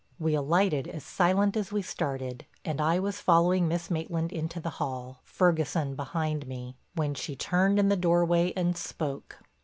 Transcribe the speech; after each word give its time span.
We 0.17 0.33
alighted 0.33 0.87
as 0.87 1.03
silent 1.03 1.55
as 1.55 1.71
we 1.71 1.83
started, 1.83 2.47
and 2.65 2.81
I 2.81 2.97
was 2.97 3.19
following 3.19 3.67
Miss 3.67 3.91
Maitland 3.91 4.31
into 4.33 4.59
the 4.59 4.71
hall, 4.81 5.21
Ferguson 5.25 5.93
behind 5.95 6.47
me, 6.47 6.75
when 6.95 7.13
she 7.13 7.35
turned 7.35 7.77
in 7.77 7.89
the 7.89 7.95
doorway 7.95 8.51
and 8.55 8.75
spoke. 8.75 9.37